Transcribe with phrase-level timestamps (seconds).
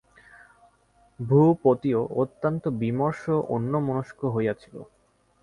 [1.19, 3.23] ভূপতিও অত্যন্ত বিমর্ষ
[3.49, 4.75] অন্যমনস্ক হইয়া ছিল।